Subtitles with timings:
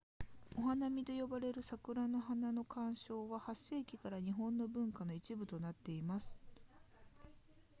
[0.57, 6.35] お花見と呼ばれる桜の花の鑑賞は8世紀から日本の文化の一部となっています